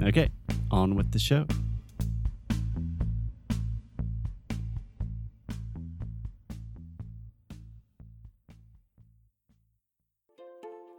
[0.00, 0.30] Okay,
[0.70, 1.44] on with the show.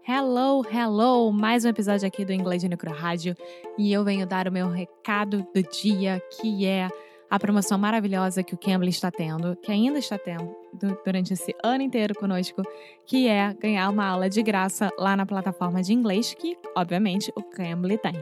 [0.03, 1.31] Hello, hello!
[1.31, 3.33] Mais um episódio aqui do Inglês de Necro Rádio
[3.77, 6.89] e eu venho dar o meu recado do dia, que é
[7.29, 10.55] a promoção maravilhosa que o Cambly está tendo, que ainda está tendo
[11.03, 12.61] durante esse ano inteiro conosco,
[13.05, 17.41] que é ganhar uma aula de graça lá na plataforma de inglês que, obviamente, o
[17.41, 18.15] Cambly tem.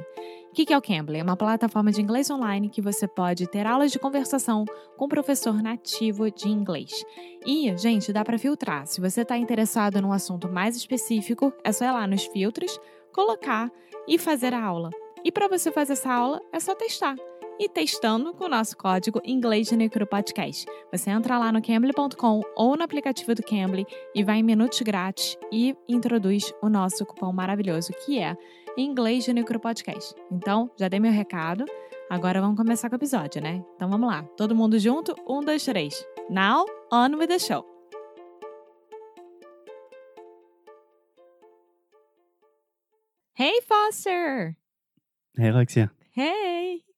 [0.50, 1.18] O que é o Cambly?
[1.18, 5.10] É uma plataforma de inglês online que você pode ter aulas de conversação com um
[5.10, 7.04] professor nativo de inglês.
[7.46, 8.86] E, gente, dá para filtrar.
[8.86, 12.80] Se você está interessado num assunto mais específico, é só ir lá nos filtros,
[13.12, 13.72] colocar
[14.08, 14.92] e fazer a aula.
[15.26, 17.16] E para você fazer essa aula, é só testar
[17.60, 20.66] e testando com o nosso código Inglês de Necro Podcast.
[20.92, 25.38] Você entra lá no Cambly.com ou no aplicativo do Cambly e vai em minutos grátis
[25.52, 28.36] e introduz o nosso cupom maravilhoso que é
[28.78, 30.16] Inglês de Necro Podcast.
[30.32, 31.66] Então, já dei meu recado.
[32.10, 33.64] Agora vamos começar com o episódio, né?
[33.76, 34.24] Então vamos lá.
[34.38, 35.16] Todo mundo junto?
[35.28, 36.06] Um, dois, três.
[36.30, 37.66] Now, on with the show.
[43.36, 44.56] Hey, Foster!
[45.36, 45.92] Hey, Alexia.
[46.16, 46.53] Hey!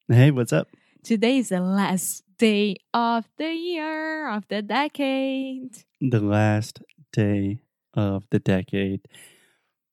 [0.08, 0.68] Hey, what's up?
[1.04, 5.84] Today is the last day of the year, of the decade.
[6.00, 6.80] The last
[7.12, 7.58] day
[7.96, 9.02] of the decade.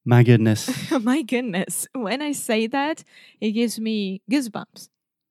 [0.05, 0.69] My goodness.
[1.00, 1.87] My goodness.
[1.95, 3.05] When I say that,
[3.41, 4.91] it gives me goosebumps.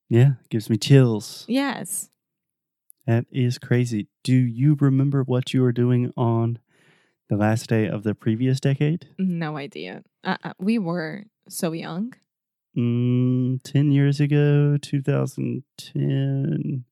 [0.09, 1.45] Yeah, gives me chills.
[1.47, 2.09] Yes.
[3.05, 4.07] That is crazy.
[4.23, 6.57] Do you remember what you were doing on
[7.29, 9.09] the last day of the previous decade?
[9.19, 10.01] No idea.
[10.23, 12.13] Uh, uh, we were so young.
[12.77, 16.85] Mm, 10 years ago, 2010.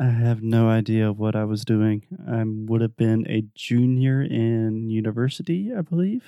[0.00, 2.04] I have no idea what I was doing.
[2.28, 6.24] I would have been a junior in university, I believe.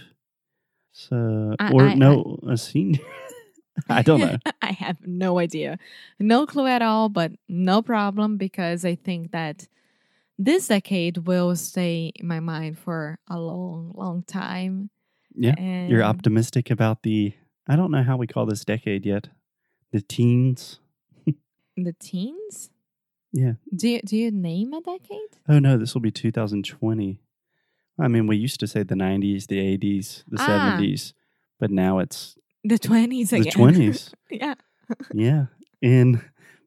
[0.92, 3.04] So, I- or I- no, a senior.
[3.88, 4.36] I don't know.
[4.62, 5.78] I have no idea.
[6.18, 9.68] No clue at all, but no problem because I think that
[10.38, 14.90] this decade will stay in my mind for a long, long time.
[15.36, 17.34] Yeah, And You're optimistic about the,
[17.70, 19.28] I don't know how we call this decade yet.
[19.92, 20.80] The teens.
[21.76, 22.70] The teens?
[23.32, 23.52] Yeah.
[23.74, 25.30] Do you, do you name a decade?
[25.48, 27.20] Oh no, this will be 2020.
[27.98, 30.76] I mean, we used to say the 90s, the 80s, the Ah.
[30.78, 31.12] 70s,
[31.60, 33.44] but now it's The 20s again.
[33.44, 34.12] the 20s.
[34.30, 34.54] yeah.
[35.14, 35.46] yeah.
[35.80, 36.22] And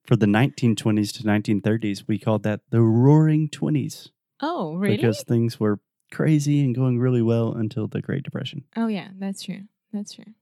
[0.08, 4.10] for the 1920s to 1930s, we called that the roaring 20s
[4.42, 4.96] Oh, really?
[4.96, 5.80] because things were
[6.12, 9.64] crazy and going really well until the Great Depression, oh, yeah, that's true.
[9.92, 10.34] That's true.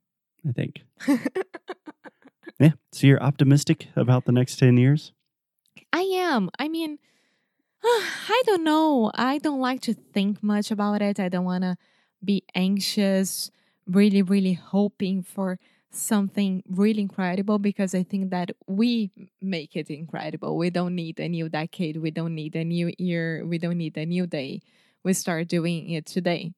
[0.47, 0.81] I think.
[2.61, 2.73] Yeah.
[2.91, 5.13] So you're optimistic about the next 10 years?
[5.91, 6.51] I am.
[6.59, 6.99] I mean,
[7.83, 9.11] I don't know.
[9.15, 11.19] I don't like to think much about it.
[11.19, 11.75] I don't want to
[12.23, 13.49] be anxious,
[13.87, 15.57] really, really hoping for
[15.89, 19.09] something really incredible because I think that we
[19.41, 20.55] make it incredible.
[20.55, 21.97] We don't need a new decade.
[21.97, 23.43] We don't need a new year.
[23.43, 24.61] We don't need a new day.
[25.03, 26.53] We start doing it today.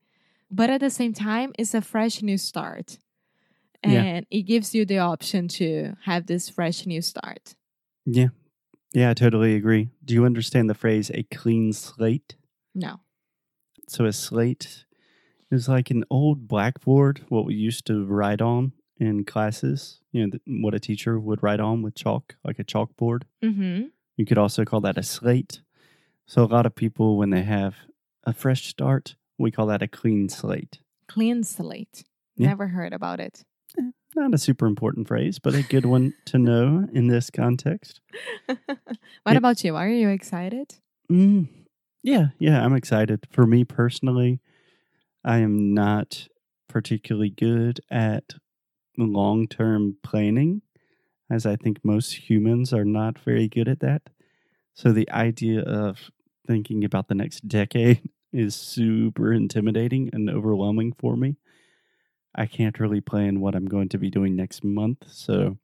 [0.51, 2.99] But at the same time, it's a fresh new start.
[3.83, 4.01] Yeah.
[4.01, 7.55] And it gives you the option to have this fresh new start.
[8.05, 8.29] Yeah.
[8.93, 9.89] Yeah, I totally agree.
[10.05, 12.35] Do you understand the phrase a clean slate?
[12.75, 12.99] No.
[13.87, 14.85] So a slate
[15.51, 19.99] is like an old blackboard, what we used to write on in classes.
[20.11, 23.23] You know, what a teacher would write on with chalk, like a chalkboard.
[23.43, 23.85] Mm-hmm.
[24.15, 25.61] You could also call that a slate.
[26.27, 27.75] So a lot of people, when they have
[28.23, 30.79] a fresh start, we call that a clean slate.
[31.07, 32.03] Clean slate.
[32.37, 32.49] Yeah.
[32.49, 33.43] Never heard about it.
[34.15, 37.99] Not a super important phrase, but a good one to know in this context.
[38.47, 38.57] what
[39.25, 39.37] Yeah.
[39.37, 39.75] about you?
[39.75, 40.75] Are you excited?
[41.11, 41.47] Mm,
[42.03, 43.25] yeah, yeah, I'm excited.
[43.31, 44.39] For me personally,
[45.23, 46.27] I am not
[46.69, 48.35] particularly good at
[48.97, 50.61] long term planning,
[51.29, 54.03] as I think most humans are not very good at that.
[54.75, 56.11] So the idea of
[56.45, 61.37] thinking about the next decade is super intimidating and overwhelming for me.
[62.35, 65.05] I can't really plan what I'm going to be doing next month.
[65.11, 65.57] So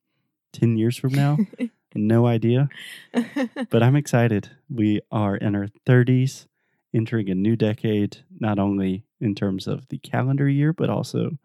[0.53, 1.37] 10 years from now,
[1.95, 2.69] no idea.
[3.69, 4.51] But I'm excited.
[4.69, 6.47] We are in our 30s,
[6.93, 11.37] entering a new decade, not only in terms of the calendar year, but also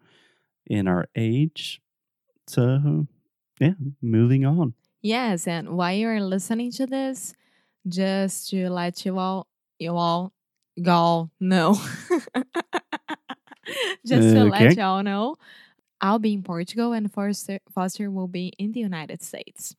[0.65, 1.81] in our age.
[2.47, 3.07] So,
[3.59, 4.73] yeah, moving on.
[5.01, 7.35] yes, and while you're listening to this,
[7.87, 9.47] just to let you all,
[9.79, 10.33] you all,
[10.75, 11.77] y'all know,
[14.05, 14.81] just to let Okay.
[14.81, 15.35] y'all know,
[16.01, 19.75] I'll be in Portugal and Foster, Foster will be in the United States.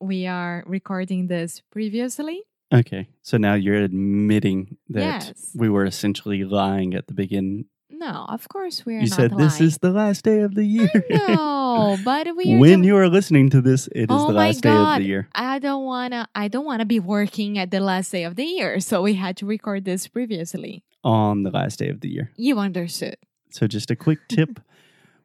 [0.00, 2.42] We are recording this previously.
[2.72, 3.08] Okay.
[3.22, 5.50] So now you're admitting that Yes.
[5.54, 7.66] we were essentially lying at the beginning.
[7.90, 9.64] No, of course we're You not said this lying.
[9.68, 10.90] is the last day of the year.
[11.10, 14.60] no, but we when you are listening to this, it is Oh the my last
[14.62, 15.28] day of the year.
[15.34, 18.78] I don't wanna I don't wanna be working at the last day of the year,
[18.80, 20.84] so we had to record this previously.
[21.04, 22.30] On the last day of the year.
[22.36, 23.16] You understood.
[23.50, 24.60] So, just a quick tip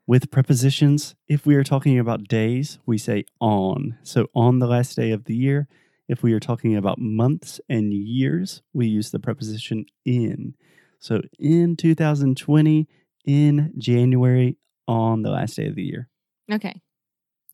[0.06, 3.98] with prepositions if we are talking about days, we say on.
[4.04, 5.68] So, on the last day of the year.
[6.10, 10.54] If we are talking about months and years, we use the preposition in.
[11.00, 12.88] So, in 2020,
[13.26, 16.10] in January, on the last day of the year.
[16.52, 16.82] Okay.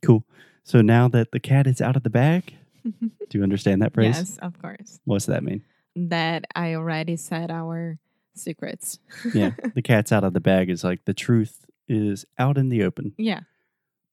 [0.04, 0.26] Cool.
[0.64, 4.18] So, now that the cat is out of the bag, do you understand that phrase?
[4.18, 5.00] yes, of course.
[5.06, 5.64] What's that mean?
[5.96, 8.00] That I already said our
[8.40, 9.00] secrets.
[9.34, 12.84] Yeah, the cat's out of the bag is like the truth is out in the
[12.84, 13.14] open.
[13.18, 13.42] yeah.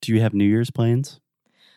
[0.03, 1.21] Do you have New Year's plans?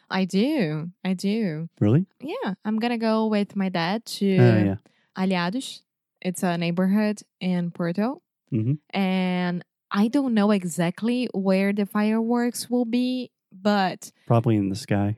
[0.09, 0.89] I do.
[1.05, 1.69] I do.
[1.79, 2.05] Really?
[2.21, 2.55] Yeah.
[2.65, 4.75] I'm gonna go with my dad to Oh, yeah.
[5.17, 5.81] Aliados.
[6.21, 8.21] It's a neighborhood in Porto.
[8.51, 14.75] hmm And I don't know exactly where the fireworks will be, but Probably in the
[14.75, 15.15] sky.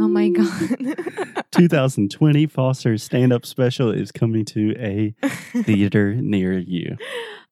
[0.00, 1.44] Oh my god.
[1.52, 5.14] 2020 Foster's stand up special is coming to a
[5.62, 6.96] theater near you.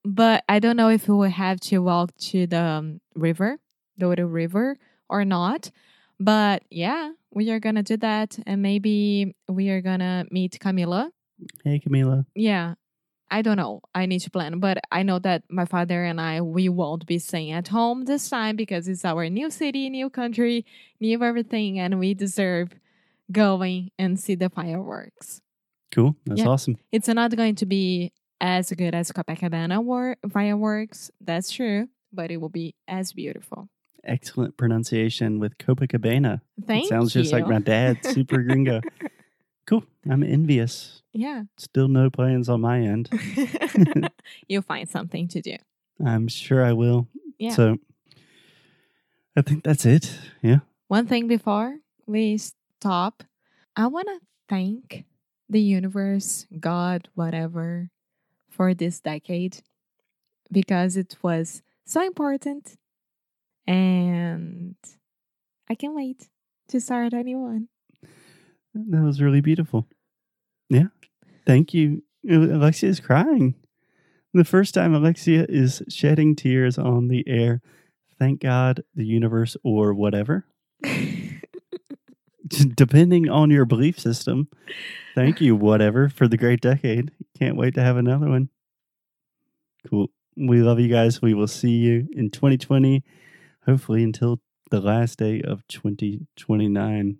[0.04, 3.58] but I don't know if we will have to walk to the um, river,
[3.98, 4.78] the little river,
[5.08, 5.70] or not.
[6.18, 11.10] But yeah, we are gonna do that, and maybe we are gonna meet Camila.
[11.64, 12.26] Hey, Camila.
[12.34, 12.74] Yeah,
[13.30, 13.80] I don't know.
[13.94, 17.18] I need to plan, but I know that my father and I we won't be
[17.18, 20.66] staying at home this time because it's our new city, new country,
[21.00, 22.74] new everything, and we deserve
[23.30, 25.40] going and see the fireworks.
[25.92, 26.16] Cool.
[26.26, 26.48] That's Yeah.
[26.48, 26.76] awesome.
[26.92, 31.10] It's not going to be as good as Copacabana war- fireworks.
[31.20, 33.68] That's true, but it will be as beautiful.
[34.02, 36.40] Excellent pronunciation with Copacabana.
[36.66, 37.20] Thank it sounds you.
[37.22, 38.80] just like my dad, super gringo.
[39.70, 39.84] Cool.
[40.10, 41.02] I'm envious.
[41.12, 41.44] yeah.
[41.56, 43.08] Still no plans on my end.
[44.48, 45.56] You'll find something to do.
[46.04, 47.06] I'm sure I will.
[47.38, 47.54] Yeah.
[47.54, 47.76] So
[49.36, 50.18] I think that's it.
[50.42, 50.58] Yeah.
[50.88, 53.22] One thing before we stop,
[53.76, 54.18] I want to
[54.48, 55.04] thank
[55.48, 57.90] the universe, God, whatever,
[58.48, 59.62] for this decade
[60.50, 62.76] because it was so important.
[63.68, 64.74] And
[65.68, 66.28] I can't wait
[66.70, 67.68] to start a new one.
[68.74, 69.88] That was really beautiful.
[70.68, 70.88] Yeah.
[71.46, 72.02] Thank you.
[72.28, 73.54] Uh, Alexia is crying.
[74.32, 77.60] The first time Alexia is shedding tears on the air.
[78.18, 80.46] Thank God, the universe, or whatever.
[82.48, 84.48] Depending on your belief system.
[85.14, 87.10] Thank you, whatever, for the great decade.
[87.38, 88.50] Can't wait to have another one.
[89.88, 90.10] Cool.
[90.36, 91.20] We love you guys.
[91.20, 93.02] We will see you in 2020,
[93.66, 97.18] hopefully until the last day of 2029.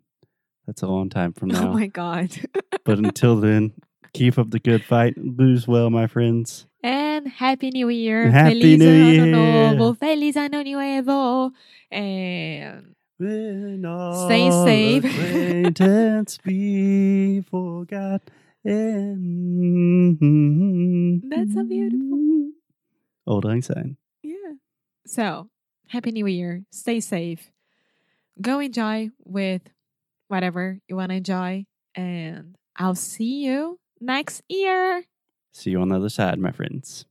[0.70, 1.70] That's a long time from oh now.
[1.70, 2.30] Oh my God.
[2.84, 3.72] But until then,
[4.14, 5.18] keep up the good fight.
[5.18, 6.66] Lose well, my friends.
[6.80, 8.30] And Happy New Year.
[8.30, 9.26] Happy Feliz New Ano Year.
[9.74, 9.94] Novo.
[9.94, 11.50] Feliz Ano Nuevo.
[11.90, 15.04] And Stay safe.
[15.04, 18.22] acquaintance be forgot.
[18.64, 18.78] That's
[21.54, 22.50] so beautiful.
[23.26, 23.96] Auld Lang Syne.
[24.22, 24.54] yeah.
[25.04, 25.48] So,
[25.88, 26.62] Happy New Year.
[26.70, 27.50] Stay safe.
[28.40, 29.62] Go enjoy with
[30.30, 31.64] whatever you want to enjoy.
[31.96, 35.02] And I'll see you next year.
[35.52, 37.04] See you on the other side, my friends.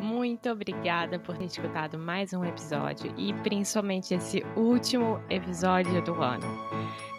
[0.00, 6.46] Muito obrigada por ter escutado mais um episódio e principalmente esse último episódio do ano.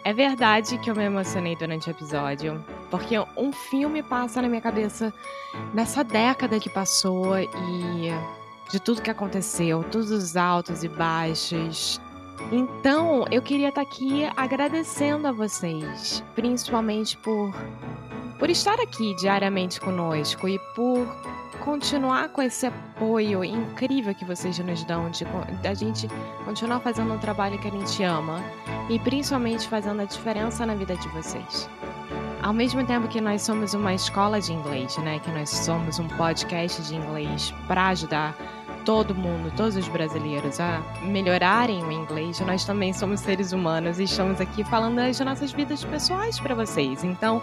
[0.04, 4.60] É verdade que eu me emocionei durante o episódio, porque um filme passa na minha
[4.60, 5.12] cabeça
[5.72, 8.10] nessa década que passou e
[8.70, 12.00] de tudo que aconteceu, todos os altos e baixos.
[12.52, 17.52] Então, eu queria estar aqui agradecendo a vocês, principalmente por
[18.38, 21.06] por estar aqui diariamente conosco e por
[21.64, 25.24] continuar com esse apoio incrível que vocês nos dão, de
[25.66, 26.08] a gente
[26.44, 28.42] continuar fazendo um trabalho que a gente ama
[28.90, 31.70] e principalmente fazendo a diferença na vida de vocês.
[32.42, 36.08] Ao mesmo tempo que nós somos uma escola de inglês, né, que nós somos um
[36.08, 38.36] podcast de inglês para ajudar
[38.84, 44.04] todo mundo, todos os brasileiros a melhorarem o inglês, nós também somos seres humanos e
[44.04, 47.02] estamos aqui falando das nossas vidas pessoais para vocês.
[47.02, 47.42] Então,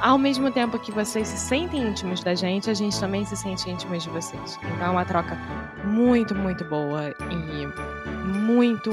[0.00, 3.70] ao mesmo tempo que vocês se sentem íntimos da gente, a gente também se sente
[3.70, 4.58] íntimos de vocês.
[4.62, 5.36] Então, é uma troca
[5.84, 8.90] muito, muito boa e muito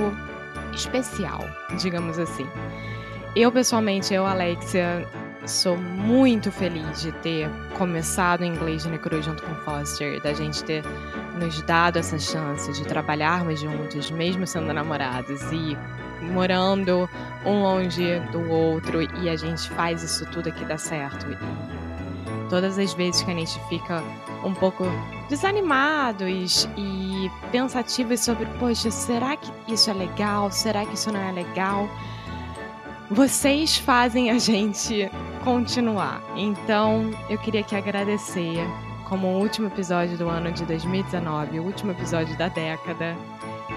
[0.74, 1.39] especial,
[1.79, 2.48] digamos assim.
[3.36, 5.08] Eu, pessoalmente, eu, Alexia,
[5.48, 10.63] sou muito feliz de ter começado o inglês de Necru junto com Foster, da gente
[10.63, 10.84] ter
[11.39, 15.77] nos dado essa chance de trabalharmos juntos, mesmo sendo namorados e
[16.22, 17.10] morando
[17.46, 21.27] um longe do outro, e a gente faz isso tudo aqui dar certo.
[21.32, 24.04] E todas as vezes que a gente fica
[24.44, 24.84] um pouco
[25.30, 30.51] desanimados e pensativos sobre, poxa, será que isso é legal?
[30.51, 31.89] Será que isso não é legal?
[33.10, 35.10] Vocês fazem a gente
[35.48, 36.22] continuar.
[36.36, 38.58] Então, eu queria aqui agradecer
[39.08, 43.16] como o último episódio do ano de 2019, o último episódio da década,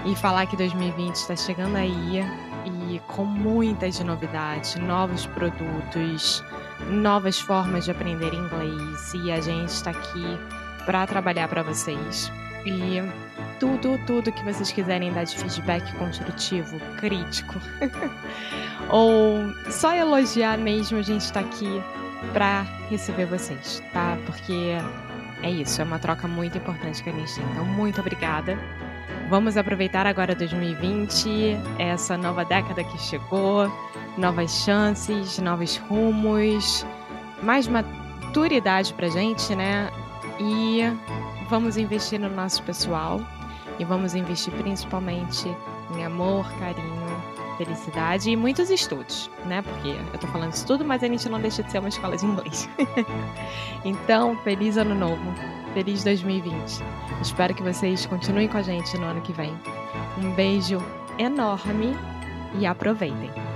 [0.05, 2.25] e falar que 2020 está chegando aí
[2.65, 6.43] e com muitas novidades, novos produtos,
[6.89, 10.25] novas formas de aprender inglês e a gente está aqui
[10.85, 12.29] para trabalhar para vocês.
[12.65, 13.01] E
[13.61, 17.61] tudo, tudo que vocês quiserem dar de feedback construtivo, crítico,
[18.89, 21.69] ou só elogiar mesmo, a gente está aqui
[22.33, 24.17] para receber vocês, tá?
[24.25, 24.75] Porque
[25.43, 27.43] é isso, é uma troca muito importante que a gente tem.
[27.51, 28.57] Então, muito obrigada.
[29.29, 33.71] Vamos aproveitar agora 2020, essa nova década que chegou,
[34.17, 36.83] novas chances, novos rumos,
[37.43, 39.91] mais maturidade pra gente, né?
[40.39, 40.81] E
[41.47, 43.21] vamos investir no nosso pessoal
[43.81, 45.47] e vamos investir principalmente
[45.95, 47.23] em amor, carinho,
[47.57, 49.63] felicidade e muitos estudos, né?
[49.63, 52.15] Porque eu tô falando isso tudo, mas a gente não deixa de ser uma escola
[52.15, 52.69] de inglês.
[53.83, 55.33] então, feliz ano novo,
[55.73, 56.83] feliz 2020.
[57.23, 59.51] Espero que vocês continuem com a gente no ano que vem.
[60.23, 60.79] Um beijo
[61.17, 61.97] enorme
[62.59, 63.50] e aproveitem!